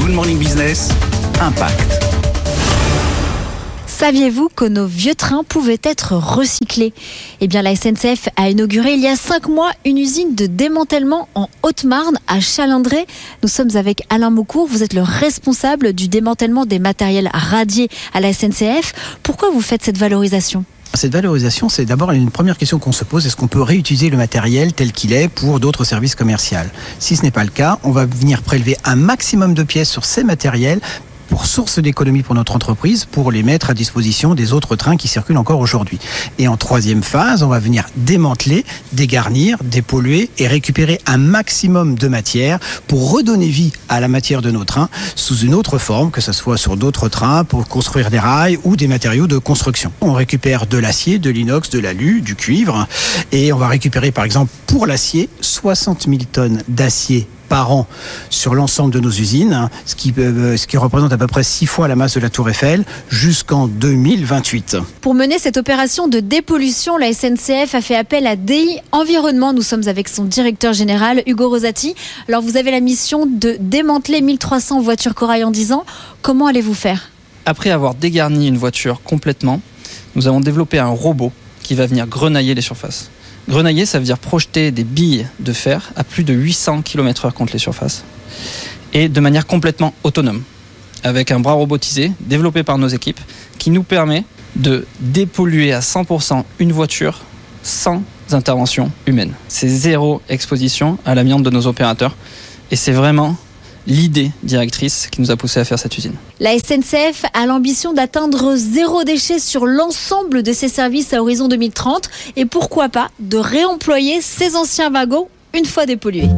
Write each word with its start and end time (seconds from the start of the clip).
Good 0.00 0.14
Morning 0.14 0.38
Business, 0.38 0.88
Impact. 1.42 2.02
Saviez-vous 3.86 4.48
que 4.48 4.64
nos 4.64 4.86
vieux 4.86 5.14
trains 5.14 5.44
pouvaient 5.44 5.80
être 5.82 6.14
recyclés? 6.14 6.94
Eh 7.42 7.48
bien, 7.48 7.60
la 7.60 7.76
SNCF 7.76 8.30
a 8.36 8.48
inauguré 8.48 8.94
il 8.94 9.00
y 9.00 9.06
a 9.06 9.14
cinq 9.14 9.48
mois 9.48 9.72
une 9.84 9.98
usine 9.98 10.34
de 10.34 10.46
démantèlement 10.46 11.28
en 11.34 11.50
Haute-Marne, 11.62 12.18
à 12.28 12.40
Chalindré. 12.40 13.06
Nous 13.42 13.48
sommes 13.50 13.76
avec 13.76 14.02
Alain 14.08 14.30
Maucourt. 14.30 14.66
Vous 14.66 14.82
êtes 14.82 14.94
le 14.94 15.02
responsable 15.02 15.92
du 15.92 16.08
démantèlement 16.08 16.64
des 16.64 16.78
matériels 16.78 17.28
radiés 17.34 17.90
à 18.14 18.20
la 18.20 18.32
SNCF. 18.32 19.18
Pourquoi 19.22 19.50
vous 19.50 19.60
faites 19.60 19.84
cette 19.84 19.98
valorisation? 19.98 20.64
Cette 20.94 21.12
valorisation, 21.12 21.68
c'est 21.68 21.84
d'abord 21.84 22.10
une 22.12 22.30
première 22.30 22.58
question 22.58 22.78
qu'on 22.78 22.92
se 22.92 23.04
pose. 23.04 23.26
Est-ce 23.26 23.36
qu'on 23.36 23.48
peut 23.48 23.62
réutiliser 23.62 24.10
le 24.10 24.16
matériel 24.16 24.72
tel 24.72 24.92
qu'il 24.92 25.12
est 25.12 25.28
pour 25.28 25.60
d'autres 25.60 25.84
services 25.84 26.14
commerciaux? 26.14 26.58
Si 26.98 27.16
ce 27.16 27.22
n'est 27.22 27.30
pas 27.30 27.44
le 27.44 27.50
cas, 27.50 27.78
on 27.84 27.90
va 27.90 28.06
venir 28.06 28.42
prélever 28.42 28.76
un 28.84 28.96
maximum 28.96 29.54
de 29.54 29.62
pièces 29.62 29.90
sur 29.90 30.04
ces 30.04 30.24
matériels 30.24 30.80
pour 31.30 31.46
source 31.46 31.78
d'économie 31.78 32.22
pour 32.22 32.34
notre 32.34 32.54
entreprise 32.54 33.06
pour 33.06 33.32
les 33.32 33.42
mettre 33.42 33.70
à 33.70 33.74
disposition 33.74 34.34
des 34.34 34.52
autres 34.52 34.76
trains 34.76 34.96
qui 34.96 35.08
circulent 35.08 35.38
encore 35.38 35.60
aujourd'hui. 35.60 35.98
Et 36.38 36.48
en 36.48 36.56
troisième 36.56 37.02
phase, 37.02 37.42
on 37.42 37.48
va 37.48 37.60
venir 37.60 37.86
démanteler, 37.96 38.64
dégarnir, 38.92 39.56
dépolluer 39.62 40.28
et 40.38 40.48
récupérer 40.48 41.00
un 41.06 41.18
maximum 41.18 41.94
de 41.94 42.08
matière 42.08 42.58
pour 42.88 43.12
redonner 43.12 43.48
vie 43.48 43.72
à 43.88 44.00
la 44.00 44.08
matière 44.08 44.42
de 44.42 44.50
nos 44.50 44.64
trains 44.64 44.88
sous 45.14 45.38
une 45.38 45.54
autre 45.54 45.78
forme, 45.78 46.10
que 46.10 46.20
ce 46.20 46.32
soit 46.32 46.58
sur 46.58 46.76
d'autres 46.76 47.08
trains 47.08 47.44
pour 47.44 47.68
construire 47.68 48.10
des 48.10 48.18
rails 48.18 48.58
ou 48.64 48.76
des 48.76 48.88
matériaux 48.88 49.28
de 49.28 49.38
construction. 49.38 49.92
On 50.00 50.12
récupère 50.12 50.66
de 50.66 50.78
l'acier, 50.78 51.18
de 51.18 51.30
l'inox, 51.30 51.70
de 51.70 51.78
l'alu, 51.78 52.20
du 52.20 52.34
cuivre 52.34 52.86
et 53.30 53.52
on 53.52 53.56
va 53.56 53.68
récupérer 53.68 54.10
par 54.10 54.24
exemple 54.24 54.50
pour 54.66 54.86
l'acier 54.86 55.28
60 55.40 56.06
000 56.08 56.18
tonnes 56.32 56.62
d'acier 56.68 57.28
par 57.50 57.72
an 57.72 57.86
sur 58.30 58.54
l'ensemble 58.54 58.94
de 58.94 59.00
nos 59.00 59.10
usines, 59.10 59.68
ce 59.84 59.96
qui, 59.96 60.14
euh, 60.16 60.56
ce 60.56 60.66
qui 60.66 60.78
représente 60.78 61.12
à 61.12 61.18
peu 61.18 61.26
près 61.26 61.42
six 61.42 61.66
fois 61.66 61.88
la 61.88 61.96
masse 61.96 62.14
de 62.14 62.20
la 62.20 62.30
Tour 62.30 62.48
Eiffel 62.48 62.84
jusqu'en 63.10 63.66
2028. 63.66 64.78
Pour 65.00 65.14
mener 65.14 65.38
cette 65.38 65.56
opération 65.56 66.06
de 66.06 66.20
dépollution, 66.20 66.96
la 66.96 67.12
SNCF 67.12 67.74
a 67.74 67.80
fait 67.82 67.96
appel 67.96 68.26
à 68.28 68.36
DI 68.36 68.78
Environnement. 68.92 69.52
Nous 69.52 69.62
sommes 69.62 69.88
avec 69.88 70.08
son 70.08 70.24
directeur 70.24 70.72
général, 70.72 71.22
Hugo 71.26 71.48
Rosati. 71.48 71.94
Alors, 72.28 72.40
vous 72.40 72.56
avez 72.56 72.70
la 72.70 72.80
mission 72.80 73.26
de 73.26 73.56
démanteler 73.58 74.20
1300 74.20 74.80
voitures 74.80 75.16
corail 75.16 75.42
en 75.42 75.50
10 75.50 75.72
ans. 75.72 75.84
Comment 76.22 76.46
allez-vous 76.46 76.74
faire? 76.74 77.10
Après 77.46 77.70
avoir 77.70 77.96
dégarni 77.96 78.46
une 78.46 78.58
voiture 78.58 79.02
complètement, 79.02 79.60
nous 80.14 80.28
avons 80.28 80.40
développé 80.40 80.78
un 80.78 80.88
robot 80.88 81.32
qui 81.64 81.74
va 81.74 81.86
venir 81.86 82.06
grenailler 82.06 82.54
les 82.54 82.62
surfaces. 82.62 83.10
Grenailler, 83.48 83.86
ça 83.86 83.98
veut 83.98 84.04
dire 84.04 84.18
projeter 84.18 84.70
des 84.70 84.84
billes 84.84 85.26
de 85.40 85.52
fer 85.52 85.92
à 85.96 86.04
plus 86.04 86.24
de 86.24 86.32
800 86.32 86.82
km/h 86.82 87.32
contre 87.32 87.52
les 87.52 87.58
surfaces 87.58 88.04
et 88.92 89.08
de 89.08 89.20
manière 89.20 89.46
complètement 89.46 89.94
autonome, 90.04 90.42
avec 91.04 91.30
un 91.30 91.40
bras 91.40 91.52
robotisé 91.52 92.12
développé 92.20 92.62
par 92.62 92.78
nos 92.78 92.88
équipes 92.88 93.20
qui 93.58 93.70
nous 93.70 93.82
permet 93.82 94.24
de 94.56 94.86
dépolluer 95.00 95.72
à 95.72 95.80
100% 95.80 96.44
une 96.58 96.72
voiture 96.72 97.20
sans 97.62 98.02
intervention 98.32 98.90
humaine. 99.06 99.32
C'est 99.48 99.68
zéro 99.68 100.22
exposition 100.28 100.98
à 101.04 101.14
l'amiante 101.14 101.42
de 101.42 101.50
nos 101.50 101.66
opérateurs 101.66 102.16
et 102.70 102.76
c'est 102.76 102.92
vraiment 102.92 103.36
l'idée 103.90 104.30
directrice 104.42 105.08
qui 105.10 105.20
nous 105.20 105.30
a 105.30 105.36
poussé 105.36 105.60
à 105.60 105.64
faire 105.64 105.78
cette 105.78 105.98
usine. 105.98 106.14
La 106.38 106.56
SNCF 106.56 107.24
a 107.34 107.44
l'ambition 107.44 107.92
d'atteindre 107.92 108.54
zéro 108.56 109.04
déchet 109.04 109.38
sur 109.38 109.66
l'ensemble 109.66 110.42
de 110.42 110.52
ses 110.52 110.68
services 110.68 111.12
à 111.12 111.20
horizon 111.20 111.48
2030 111.48 112.08
et 112.36 112.46
pourquoi 112.46 112.88
pas 112.88 113.10
de 113.18 113.36
réemployer 113.36 114.22
ses 114.22 114.56
anciens 114.56 114.90
wagons 114.90 115.28
une 115.52 115.64
fois 115.64 115.84
dépollués. 115.84 116.28